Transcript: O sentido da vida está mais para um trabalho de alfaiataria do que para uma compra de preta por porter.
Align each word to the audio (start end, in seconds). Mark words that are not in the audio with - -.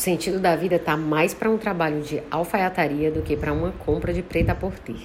O 0.00 0.02
sentido 0.02 0.40
da 0.40 0.56
vida 0.56 0.76
está 0.76 0.96
mais 0.96 1.34
para 1.34 1.50
um 1.50 1.58
trabalho 1.58 2.00
de 2.00 2.22
alfaiataria 2.30 3.10
do 3.10 3.20
que 3.20 3.36
para 3.36 3.52
uma 3.52 3.70
compra 3.70 4.14
de 4.14 4.22
preta 4.22 4.54
por 4.54 4.70
porter. 4.72 4.96